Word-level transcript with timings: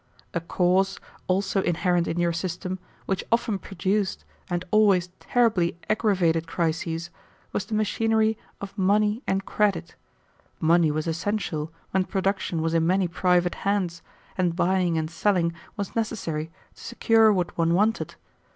"A 0.33 0.41
cause, 0.41 0.99
also 1.27 1.61
inherent 1.61 2.07
in 2.07 2.19
your 2.19 2.33
system, 2.33 2.79
which 3.05 3.23
often 3.31 3.59
produced 3.59 4.25
and 4.49 4.65
always 4.71 5.09
terribly 5.19 5.77
aggravated 5.91 6.47
crises, 6.47 7.11
was 7.51 7.65
the 7.67 7.75
machinery 7.75 8.35
of 8.59 8.75
money 8.75 9.21
and 9.27 9.45
credit. 9.45 9.93
Money 10.59 10.89
was 10.89 11.05
essential 11.05 11.71
when 11.91 12.05
production 12.05 12.63
was 12.63 12.73
in 12.73 12.87
many 12.87 13.07
private 13.07 13.53
hands, 13.61 14.01
and 14.35 14.55
buying 14.55 14.97
and 14.97 15.11
selling 15.11 15.53
was 15.77 15.95
necessary 15.95 16.49
to 16.73 16.81
secure 16.81 17.31
what 17.31 17.55
one 17.55 17.75
wanted. 17.75 18.15